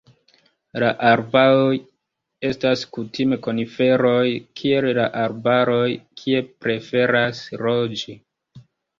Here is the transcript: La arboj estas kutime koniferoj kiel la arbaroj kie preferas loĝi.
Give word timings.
La 0.83 0.87
arboj 1.07 1.73
estas 2.49 2.85
kutime 2.95 3.37
koniferoj 3.47 4.23
kiel 4.61 4.87
la 4.99 5.05
arbaroj 5.25 5.89
kie 6.21 6.41
preferas 6.65 7.43
loĝi. 7.65 8.17